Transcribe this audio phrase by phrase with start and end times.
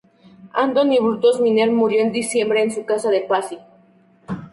[0.61, 3.59] Antoine Brutus Menier murió en diciembre en su casa de Passy.